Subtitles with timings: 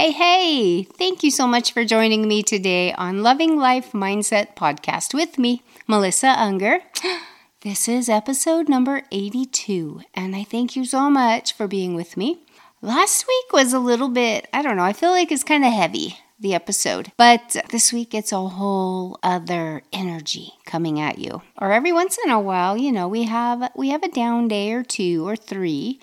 [0.00, 0.82] Hey, hey!
[0.84, 5.62] Thank you so much for joining me today on Loving Life Mindset Podcast with me,
[5.86, 6.80] Melissa Unger.
[7.60, 12.40] This is episode number 82, and I thank you so much for being with me.
[12.80, 15.72] Last week was a little bit, I don't know, I feel like it's kind of
[15.74, 17.12] heavy, the episode.
[17.18, 21.42] But this week it's a whole other energy coming at you.
[21.60, 24.72] Or every once in a while, you know, we have we have a down day
[24.72, 26.00] or two or three,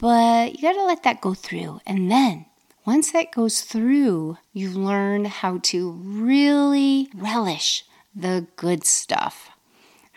[0.00, 1.80] but you got to let that go through.
[1.86, 2.46] And then
[2.86, 9.50] once that goes through, you learn how to really relish the good stuff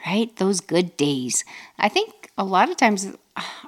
[0.06, 0.36] right?
[0.38, 1.44] Those good days.
[1.78, 3.14] I think a lot of times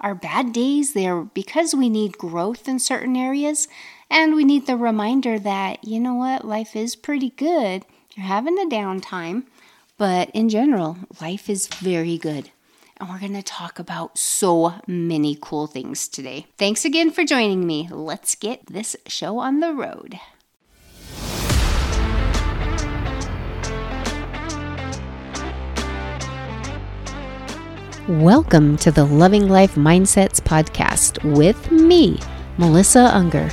[0.01, 3.67] our bad days, they're because we need growth in certain areas
[4.09, 7.85] and we need the reminder that, you know what, life is pretty good.
[8.15, 9.43] You're having a downtime,
[9.97, 12.51] but in general, life is very good.
[13.01, 16.45] And we're going to talk about so many cool things today.
[16.59, 17.89] Thanks again for joining me.
[17.89, 20.19] Let's get this show on the road.
[28.07, 32.19] Welcome to the Loving Life Mindsets podcast with me,
[32.59, 33.49] Melissa Unger.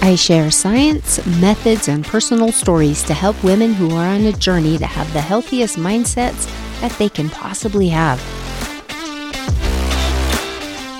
[0.00, 4.78] I share science, methods, and personal stories to help women who are on a journey
[4.78, 6.48] to have the healthiest mindsets
[6.80, 8.20] that they can possibly have.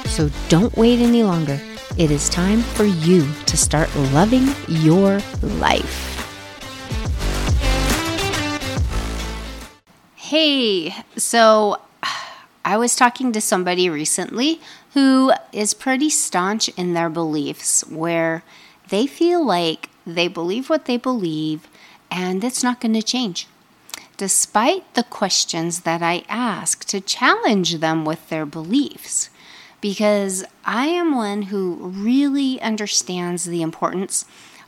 [0.09, 1.61] So don't wait any longer.
[1.97, 6.05] It is time for you to start loving your life.
[10.17, 11.81] Hey, so
[12.65, 14.61] I was talking to somebody recently
[14.93, 18.43] who is pretty staunch in their beliefs, where
[18.89, 21.69] they feel like they believe what they believe
[22.11, 23.47] and it's not going to change.
[24.17, 29.31] Despite the questions that I ask to challenge them with their beliefs,
[29.81, 34.25] because I am one who really understands the importance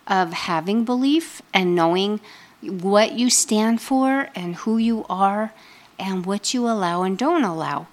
[0.07, 2.21] of having belief and knowing
[2.63, 5.53] what you stand for and who you are
[5.99, 7.87] and what you allow and don't allow.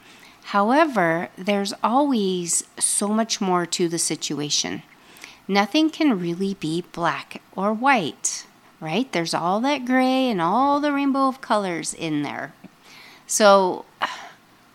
[0.45, 4.83] However, there's always so much more to the situation.
[5.47, 8.45] Nothing can really be black or white,
[8.79, 9.11] right?
[9.11, 12.53] There's all that gray and all the rainbow of colors in there.
[13.25, 13.85] So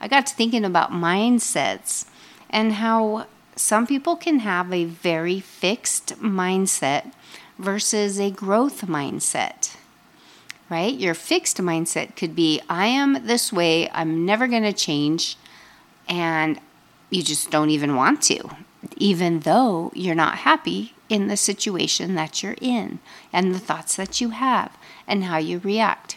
[0.00, 2.06] I got to thinking about mindsets
[2.50, 7.12] and how some people can have a very fixed mindset
[7.58, 9.76] versus a growth mindset
[10.72, 10.94] right?
[10.94, 15.36] Your fixed mindset could be I am this way, I'm never going to change,
[16.08, 16.58] and
[17.10, 18.56] you just don't even want to,
[18.96, 22.98] even though you're not happy in the situation that you're in
[23.32, 24.76] and the thoughts that you have
[25.06, 26.16] and how you react.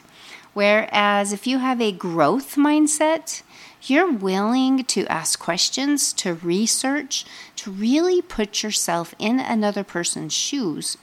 [0.54, 3.42] Whereas if you have a growth mindset,
[3.84, 7.26] you're willing to ask questions, to research,
[7.58, 10.98] to really put yourself in another person's shoes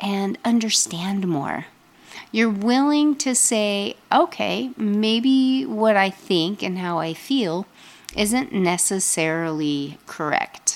[0.00, 1.66] and understand more.
[2.32, 7.66] You're willing to say, okay, maybe what I think and how I feel
[8.16, 10.67] isn't necessarily correct.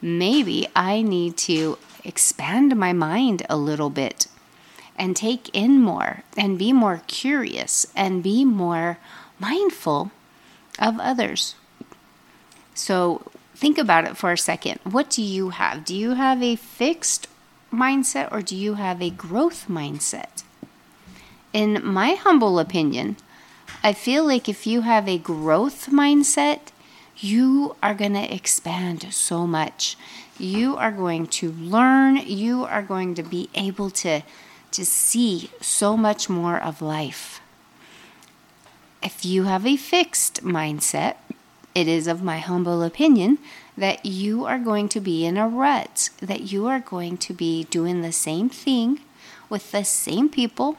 [0.00, 4.26] Maybe I need to expand my mind a little bit
[4.96, 8.98] and take in more and be more curious and be more
[9.38, 10.10] mindful
[10.78, 11.54] of others.
[12.74, 14.80] So think about it for a second.
[14.84, 15.84] What do you have?
[15.84, 17.28] Do you have a fixed
[17.72, 20.42] mindset or do you have a growth mindset?
[21.56, 23.16] in my humble opinion,
[23.82, 26.60] I feel like if you have a growth mindset,
[27.18, 29.96] you are going to expand so much.
[30.38, 34.22] You are going to learn, you are going to be able to,
[34.72, 37.40] to see so much more of life.
[39.02, 41.16] If you have a fixed mindset,
[41.74, 43.38] it is of my humble opinion
[43.76, 47.64] that you are going to be in a rut, that you are going to be
[47.64, 49.00] doing the same thing
[49.48, 50.78] with the same people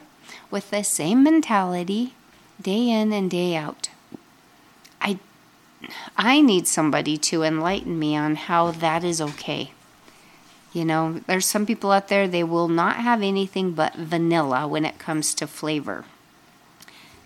[0.50, 2.14] with the same mentality
[2.60, 3.90] day in and day out.
[6.16, 9.72] I need somebody to enlighten me on how that is okay.
[10.72, 14.84] You know, there's some people out there they will not have anything but vanilla when
[14.84, 16.04] it comes to flavor.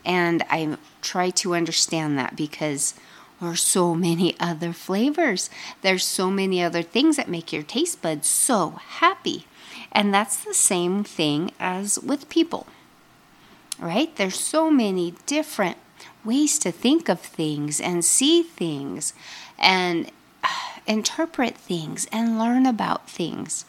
[0.05, 2.95] And I try to understand that because
[3.41, 5.51] there's so many other flavors.
[5.81, 9.47] There's so many other things that make your taste buds so happy.
[9.91, 12.67] And that's the same thing as with people
[13.83, 14.15] right?
[14.17, 15.77] There's so many different
[16.25, 19.13] ways to think of things and see things
[19.59, 20.11] and
[20.43, 20.49] uh,
[20.87, 23.65] interpret things and learn about things.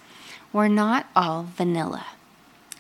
[0.51, 2.05] We're not all vanilla.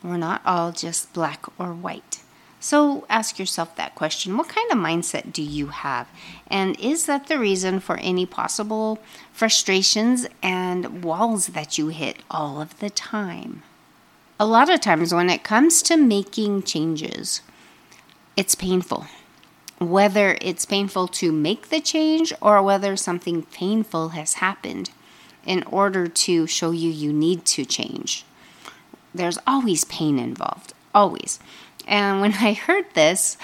[0.03, 2.21] We're not all just black or white.
[2.59, 6.07] So ask yourself that question What kind of mindset do you have?
[6.47, 8.99] And is that the reason for any possible
[9.33, 13.63] frustrations and walls that you hit all of the time?
[14.39, 17.41] A lot of times, when it comes to making changes,
[18.37, 19.07] it's painful.
[19.89, 24.89] Whether it's painful to make the change or whether something painful has happened
[25.45, 28.25] in order to show you you need to change.
[29.13, 31.39] There's always pain involved, always.
[31.87, 33.37] And when I heard this,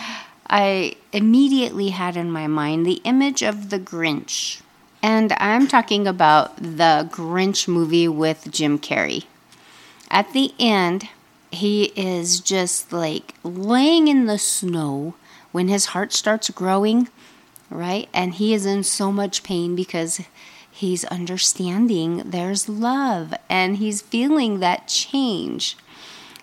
[0.49, 4.61] I immediately had in my mind the image of the Grinch.
[5.01, 9.25] And I'm talking about the Grinch movie with Jim Carrey.
[10.09, 11.09] At the end,
[11.51, 15.13] he is just like laying in the snow
[15.51, 17.09] when his heart starts growing,
[17.69, 18.09] right?
[18.13, 20.21] And he is in so much pain because
[20.71, 25.77] he's understanding there's love and he's feeling that change.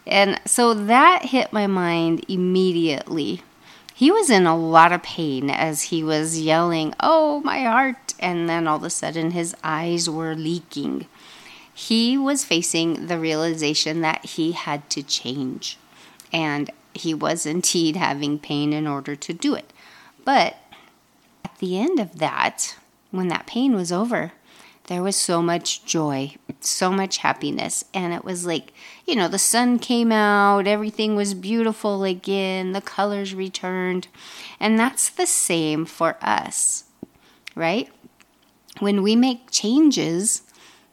[0.06, 3.42] And so that hit my mind immediately.
[3.94, 8.14] He was in a lot of pain as he was yelling, Oh, my heart!
[8.20, 11.06] And then all of a sudden his eyes were leaking.
[11.72, 15.78] He was facing the realization that he had to change.
[16.32, 19.72] And he was indeed having pain in order to do it.
[20.24, 20.56] But
[21.44, 22.76] at the end of that,
[23.10, 24.32] when that pain was over,
[24.86, 27.84] there was so much joy, so much happiness.
[27.92, 28.72] And it was like,
[29.06, 34.08] you know, the sun came out, everything was beautiful again, the colors returned.
[34.60, 36.84] And that's the same for us,
[37.54, 37.88] right?
[38.78, 40.42] When we make changes,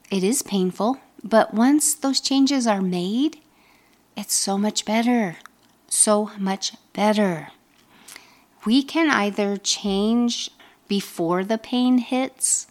[0.09, 3.37] it is painful, but once those changes are made,
[4.15, 5.37] it's so much better.
[5.95, 7.49] So much better.
[8.65, 10.49] We can either change
[10.87, 12.65] before the pain hits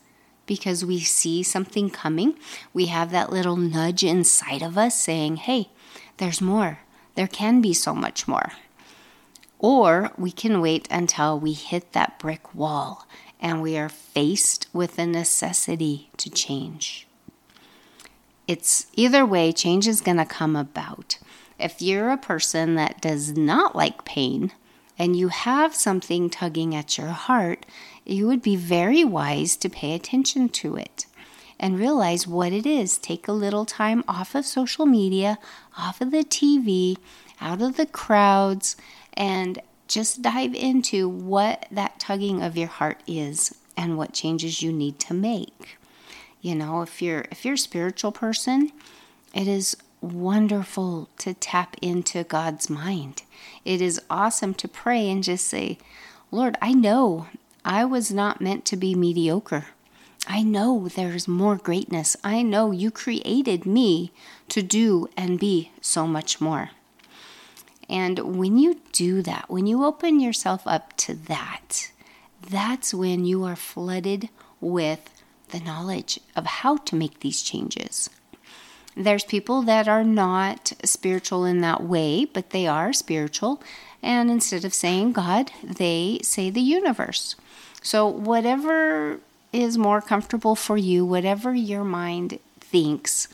[0.44, 2.34] because we see something coming.
[2.74, 5.68] We have that little nudge inside of us saying, hey,
[6.16, 6.80] there's more.
[7.14, 8.54] There can be so much more.
[9.60, 13.06] Or we can wait until we hit that brick wall
[13.40, 17.06] and we are faced with the necessity to change.
[18.48, 21.18] It's either way, change is going to come about.
[21.62, 24.52] If you're a person that does not like pain
[24.98, 27.64] and you have something tugging at your heart,
[28.04, 31.06] you would be very wise to pay attention to it
[31.60, 32.98] and realize what it is.
[32.98, 35.38] Take a little time off of social media,
[35.78, 36.96] off of the TV,
[37.40, 38.76] out of the crowds,
[39.14, 44.72] and just dive into what that tugging of your heart is and what changes you
[44.72, 45.78] need to make.
[46.40, 48.72] You know, if you're if you're a spiritual person,
[49.32, 53.22] it is wonderful to tap into God's mind.
[53.64, 55.78] It is awesome to pray and just say,
[56.30, 57.28] Lord, I know
[57.64, 59.66] I was not meant to be mediocre.
[60.26, 62.16] I know there's more greatness.
[62.22, 64.12] I know you created me
[64.48, 66.70] to do and be so much more.
[67.88, 71.90] And when you do that, when you open yourself up to that,
[72.48, 74.28] that's when you are flooded
[74.60, 75.10] with
[75.50, 78.08] the knowledge of how to make these changes.
[78.94, 83.62] There's people that are not spiritual in that way, but they are spiritual.
[84.02, 87.36] And instead of saying God, they say the universe.
[87.82, 89.20] So, whatever
[89.52, 93.28] is more comfortable for you, whatever your mind thinks,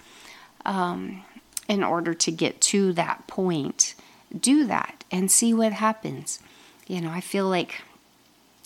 [0.65, 1.25] um,
[1.69, 3.95] in order to get to that point,
[4.39, 6.41] do that and see what happens.
[6.87, 7.83] You know, I feel like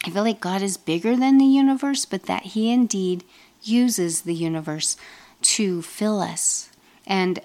[0.05, 3.25] I feel like God is bigger than the universe, but that He indeed
[3.63, 4.97] uses the universe
[5.43, 6.72] to fill us
[7.07, 7.41] and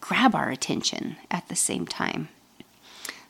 [0.00, 2.28] grab our attention at the same time.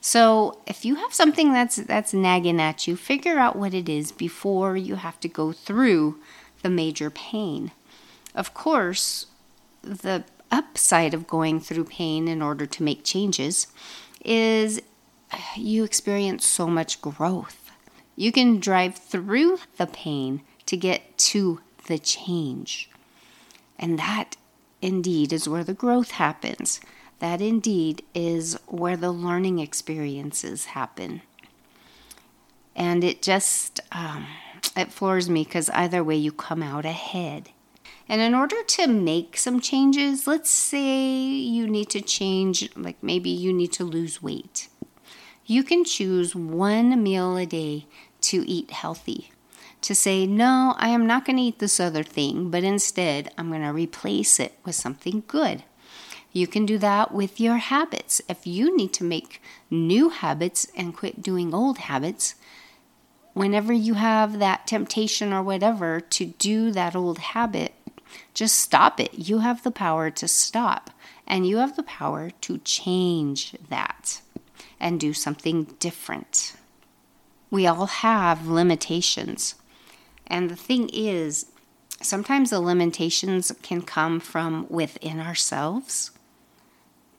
[0.00, 4.12] So, if you have something that's that's nagging at you, figure out what it is
[4.12, 6.18] before you have to go through
[6.62, 7.70] the major pain.
[8.34, 9.26] Of course,
[9.82, 13.66] the upside of going through pain in order to make changes
[14.24, 14.80] is
[15.56, 17.70] you experience so much growth.
[18.16, 22.90] You can drive through the pain to get to the change.
[23.78, 24.36] And that
[24.84, 26.80] indeed is where the growth happens.
[27.18, 31.22] That indeed is where the learning experiences happen.
[32.76, 34.26] And it just, um,
[34.76, 37.50] it floors me because either way you come out ahead.
[38.08, 43.30] And in order to make some changes, let's say you need to change, like maybe
[43.30, 44.68] you need to lose weight.
[45.46, 47.86] You can choose one meal a day
[48.22, 49.30] to eat healthy
[49.84, 53.50] to say, no, I am not going to eat this other thing, but instead I'm
[53.50, 55.62] going to replace it with something good.
[56.32, 58.20] You can do that with your habits.
[58.28, 62.34] If you need to make new habits and quit doing old habits,
[63.34, 67.74] whenever you have that temptation or whatever to do that old habit,
[68.32, 69.14] just stop it.
[69.14, 70.90] You have the power to stop
[71.26, 74.20] and you have the power to change that.
[74.80, 76.54] and do something different.
[77.50, 79.54] We all have limitations.
[80.26, 81.46] And the thing is,
[82.00, 86.10] sometimes the limitations can come from within ourselves.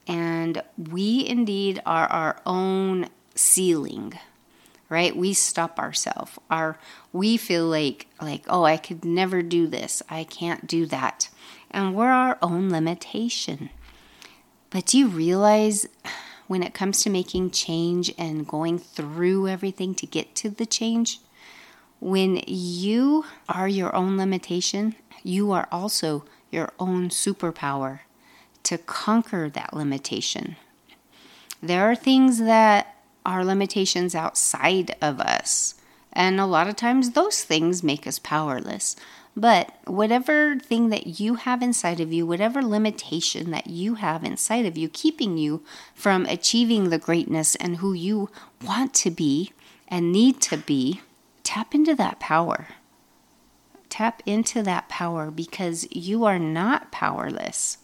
[0.07, 4.13] And we indeed are our own ceiling
[4.89, 5.15] right?
[5.15, 6.77] We stop ourselves our
[7.12, 10.01] we feel like like oh i could never do this.
[10.09, 11.29] I can't do that.
[11.71, 13.69] And we're our own limitation.
[14.69, 15.88] But do you realize
[16.47, 21.19] when it comes to making change and going through everything to get to the change
[22.00, 28.00] when you are your own limitation you are also your own superpower
[28.64, 30.56] to conquer that limitation
[31.62, 35.75] there are things that are limitations outside of us.
[36.14, 38.96] And a lot of times those things make us powerless.
[39.36, 44.66] But whatever thing that you have inside of you, whatever limitation that you have inside
[44.66, 48.30] of you, keeping you from achieving the greatness and who you
[48.64, 49.52] want to be
[49.90, 51.02] and need to be,
[51.46, 52.68] tap into that power.
[53.88, 57.78] Tap into that power because you are not powerless.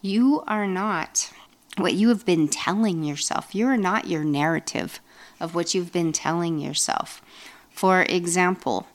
[0.00, 1.32] You are not
[1.76, 3.54] what you have been telling yourself.
[3.54, 5.00] You're not your narrative
[5.40, 7.22] of what you've been telling yourself.
[7.70, 8.86] For example,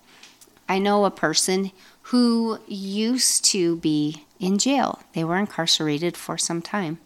[0.69, 1.71] I know a person
[2.07, 6.99] who used to be in jail, they were incarcerated for some time.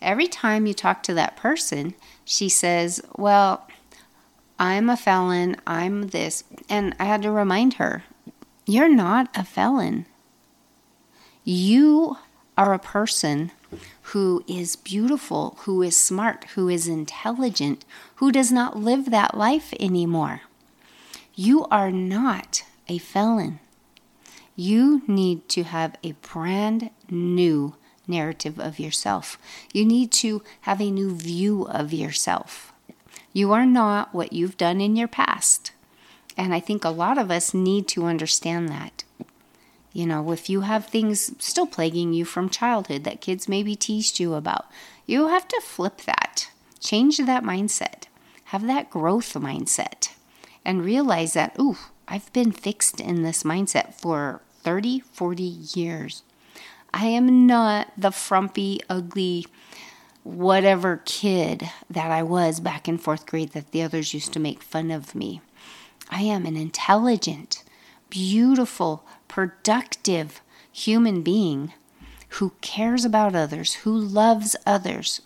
[0.00, 3.67] Every time you talk to that person, she says, Well,
[4.58, 6.44] I'm a felon, I'm this.
[6.68, 8.04] And I had to remind her,
[8.66, 10.06] You're not a felon.
[11.44, 12.18] You
[12.56, 13.52] are a person
[14.02, 17.84] who is beautiful, who is smart, who is intelligent,
[18.16, 20.42] who does not live that life anymore.
[21.34, 23.60] You are not a felon.
[24.56, 27.74] You need to have a brand new
[28.08, 29.38] narrative of yourself.
[29.72, 32.72] You need to have a new view of yourself.
[33.32, 35.72] You are not what you've done in your past.
[36.36, 39.04] And I think a lot of us need to understand that.
[39.92, 44.20] You know, if you have things still plaguing you from childhood that kids maybe teased
[44.20, 44.66] you about,
[45.06, 46.50] you have to flip that.
[46.78, 48.04] Change that mindset.
[48.44, 50.10] Have that growth mindset
[50.64, 56.22] and realize that, ooh, I've been fixed in this mindset for 30, 40 years.
[56.92, 59.46] I am not the frumpy, ugly,
[60.28, 64.62] whatever kid that I was back in fourth grade that the others used to make
[64.62, 65.40] fun of me.
[66.10, 67.64] I am an intelligent,
[68.10, 71.72] beautiful, productive human being
[72.30, 75.22] who cares about others, who loves others,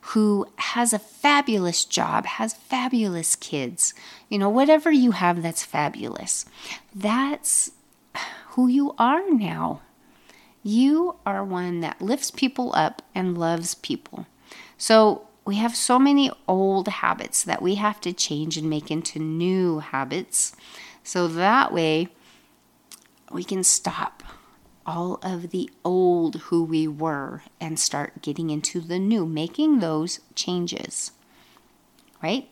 [0.00, 3.94] who has a fabulous job, has fabulous kids,
[4.28, 6.46] you know, whatever you have that's fabulous.
[6.94, 7.72] That's
[8.50, 9.80] who you are now.
[10.62, 14.26] You are one that lifts people up and loves people.
[14.76, 19.18] So we have so many old habits that we have to change and make into
[19.18, 20.54] new habits.
[21.02, 22.08] So that way,
[23.32, 24.22] we can stop
[24.86, 30.20] all of the old who we were and start getting into the new, making those
[30.34, 31.12] changes.
[32.22, 32.50] Right?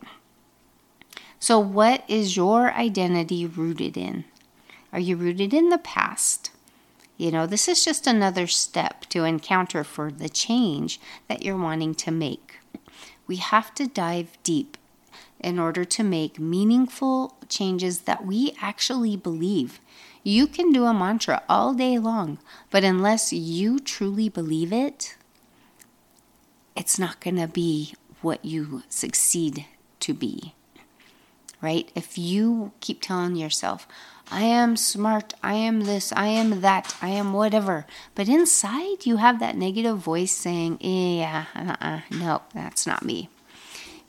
[1.40, 4.24] So, what is your identity rooted in?
[4.92, 6.50] Are you rooted in the past?
[7.18, 10.98] You know, this is just another step to encounter for the change
[11.28, 12.60] that you're wanting to make.
[13.26, 14.78] We have to dive deep
[15.38, 19.80] in order to make meaningful changes that we actually believe
[20.28, 22.38] you can do a mantra all day long,
[22.70, 25.16] but unless you truly believe it,
[26.76, 29.64] it's not going to be what you succeed
[30.00, 30.54] to be.
[31.62, 31.90] Right?
[31.94, 33.88] If you keep telling yourself,
[34.30, 39.16] I am smart, I am this, I am that, I am whatever, but inside you
[39.16, 43.30] have that negative voice saying, yeah, uh-uh, no, that's not me.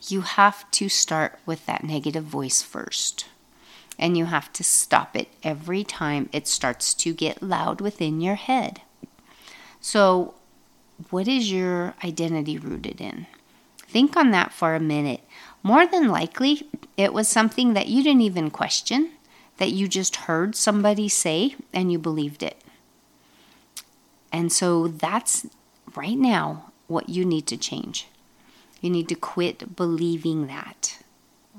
[0.08, 3.26] You have to start with that negative voice first
[4.00, 8.36] and you have to stop it every time it starts to get loud within your
[8.36, 8.82] head.
[9.82, 10.34] So,
[11.10, 13.28] what is your identity rooted in?
[13.78, 15.22] Think on that for a minute.
[15.64, 19.12] More than likely, it was something that you didn't even question,
[19.60, 22.58] that you just heard somebody say and you believed it.
[24.34, 25.48] And so that's
[25.96, 28.08] right now what you need to change.
[28.82, 31.00] You need to quit believing that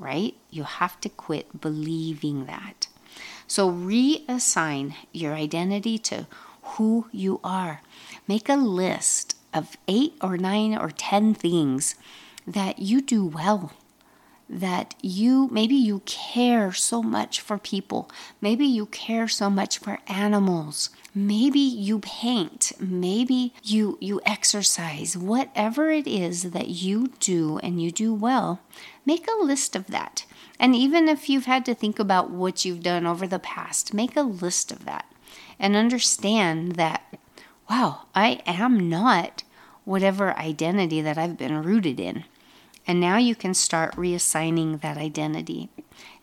[0.01, 0.35] right?
[0.51, 2.89] You have to quit believing that.
[3.47, 6.27] So reassign your identity to
[6.63, 7.83] who you are.
[8.27, 11.95] Make a list of eight or nine or ten things
[12.47, 13.73] that you do well,
[14.51, 20.01] that you maybe you care so much for people, maybe you care so much for
[20.09, 27.81] animals, maybe you paint, maybe you you exercise, whatever it is that you do and
[27.81, 28.61] you do well,
[29.07, 30.27] make a list of that.
[30.59, 34.17] And even if you've had to think about what you've done over the past, make
[34.17, 35.07] a list of that
[35.59, 37.03] and understand that
[37.71, 39.45] wow, I am not
[39.85, 42.25] whatever identity that I've been rooted in.
[42.87, 45.69] And now you can start reassigning that identity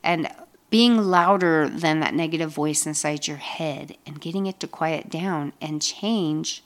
[0.03, 0.29] and
[0.69, 5.53] being louder than that negative voice inside your head and getting it to quiet down
[5.61, 6.63] and change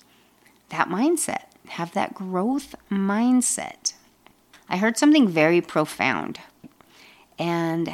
[0.69, 1.43] that mindset.
[1.67, 3.93] Have that growth mindset.
[4.67, 6.39] I heard something very profound,
[7.37, 7.93] and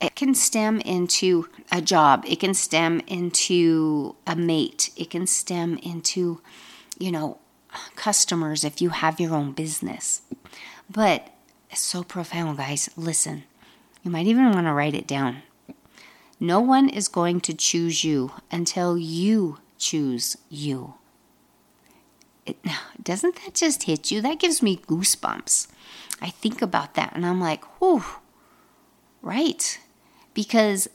[0.00, 5.78] it can stem into a job, it can stem into a mate, it can stem
[5.78, 6.40] into,
[6.98, 7.38] you know,
[7.96, 10.22] customers if you have your own business.
[10.88, 11.28] But
[11.70, 12.90] it's so profound, guys.
[12.96, 13.44] Listen,
[14.02, 15.42] you might even want to write it down.
[16.38, 20.94] No one is going to choose you until you choose you.
[22.46, 22.56] It,
[23.02, 24.20] doesn't that just hit you?
[24.20, 25.68] That gives me goosebumps.
[26.20, 28.04] I think about that and I'm like, whew,
[29.22, 29.78] right.
[30.34, 30.88] Because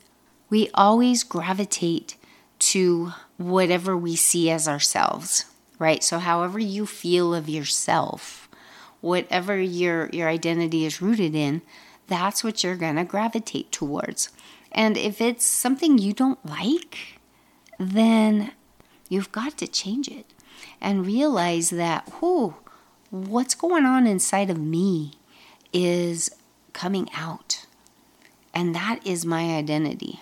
[0.50, 2.16] we always gravitate
[2.58, 5.46] to whatever we see as ourselves
[5.80, 6.04] right?
[6.04, 8.50] So however you feel of yourself,
[9.02, 11.62] whatever your your identity is rooted in,
[12.08, 14.30] that's what you're going to gravitate towards.
[14.72, 17.20] And if it's something you don't like,
[17.80, 18.52] then
[19.10, 20.26] you've got to change it
[20.82, 22.56] and realize that, whoo,
[23.10, 25.14] what's going on inside of me
[25.72, 26.30] is
[26.74, 27.66] coming out.
[28.54, 30.22] And that is my identity.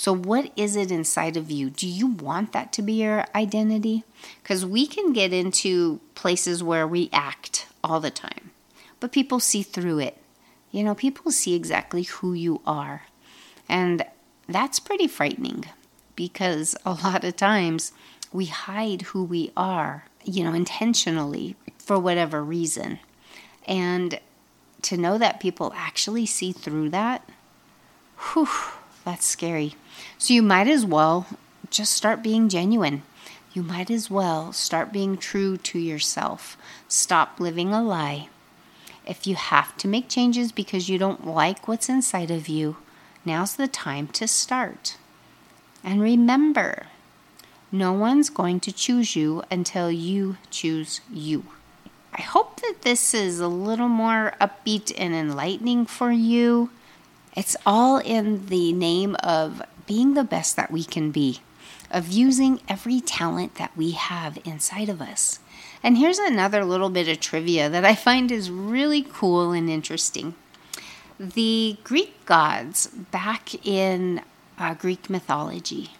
[0.00, 1.68] So, what is it inside of you?
[1.68, 4.02] Do you want that to be your identity?
[4.42, 8.50] Because we can get into places where we act all the time,
[8.98, 10.16] but people see through it.
[10.70, 13.02] You know, people see exactly who you are.
[13.68, 14.06] And
[14.48, 15.66] that's pretty frightening
[16.16, 17.92] because a lot of times
[18.32, 23.00] we hide who we are, you know, intentionally for whatever reason.
[23.66, 24.18] And
[24.80, 27.28] to know that people actually see through that,
[28.32, 28.48] whew,
[29.04, 29.74] that's scary.
[30.18, 31.26] So you might as well
[31.70, 33.02] just start being genuine.
[33.52, 36.56] You might as well start being true to yourself.
[36.88, 38.28] Stop living a lie.
[39.06, 42.76] If you have to make changes because you don't like what's inside of you,
[43.24, 44.96] now's the time to start.
[45.82, 46.86] And remember,
[47.72, 51.44] no one's going to choose you until you choose you.
[52.12, 56.70] I hope that this is a little more upbeat and enlightening for you.
[57.36, 61.40] It's all in the name of being the best that we can be,
[61.90, 65.38] of using every talent that we have inside of us.
[65.82, 70.34] And here's another little bit of trivia that I find is really cool and interesting.
[71.18, 74.22] The Greek gods, back in
[74.58, 75.90] uh, Greek mythology,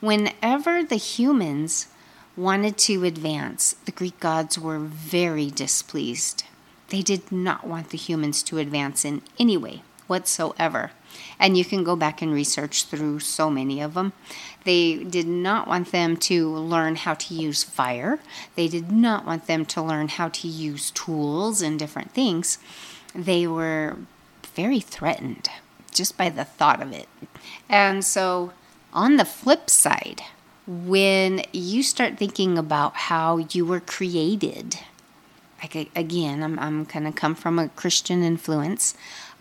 [0.00, 1.88] whenever the humans
[2.36, 6.44] wanted to advance, the Greek gods were very displeased.
[6.88, 10.90] They did not want the humans to advance in any way whatsoever.
[11.38, 14.12] And you can go back and research through so many of them.
[14.64, 18.18] They did not want them to learn how to use fire,
[18.56, 22.58] they did not want them to learn how to use tools and different things.
[23.14, 23.98] They were
[24.54, 25.48] very threatened
[25.92, 27.08] just by the thought of it.
[27.68, 28.52] And so,
[28.92, 30.22] on the flip side,
[30.66, 34.78] when you start thinking about how you were created,
[35.62, 38.94] like again, I'm, I'm going to come from a Christian influence.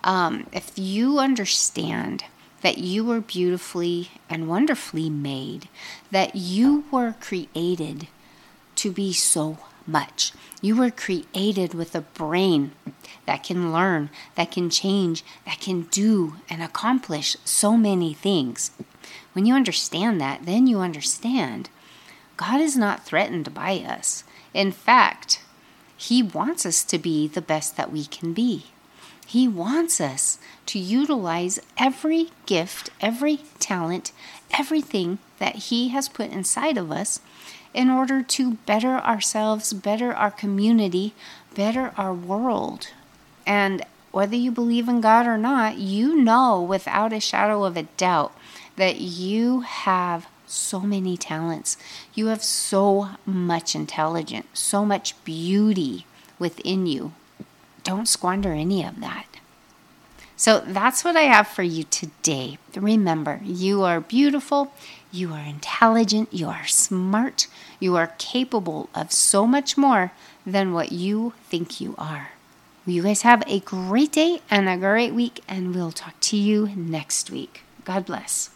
[0.04, 2.26] Um, if you understand
[2.62, 5.68] that you were beautifully and wonderfully made,
[6.12, 8.08] that you were created
[8.76, 10.32] to be so much.
[10.62, 12.72] You were created with a brain
[13.26, 18.72] that can learn, that can change, that can do and accomplish so many things.
[19.34, 21.70] When you understand that, then you understand
[22.38, 24.24] God is not threatened by us.
[24.54, 25.42] In fact,
[25.96, 28.66] He wants us to be the best that we can be.
[29.34, 34.12] He wants us to utilize every gift, every talent,
[34.52, 37.20] everything that He has put inside of us
[37.74, 41.16] in order to better ourselves, better our community,
[41.56, 42.90] better our world.
[43.44, 47.90] And whether you believe in God or not, you know without a shadow of a
[47.98, 48.38] doubt
[48.76, 51.76] that you have so many talents.
[52.14, 56.06] You have so much intelligence, so much beauty
[56.38, 57.14] within you
[57.84, 59.26] don't squander any of that.
[60.36, 62.58] So that's what I have for you today.
[62.76, 64.74] Remember, you are beautiful,
[65.12, 67.48] you are intelligent, you are smart,
[67.80, 70.12] you are capable of so much more
[70.46, 72.32] than what you think you are.
[72.86, 76.72] You guys have a great day and a great week, and we'll talk to you
[76.76, 77.62] next week.
[77.86, 78.50] God bless.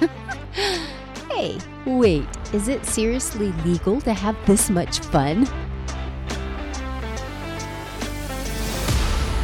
[1.30, 1.58] hey.
[1.84, 5.48] Wait, is it seriously legal to have this much fun?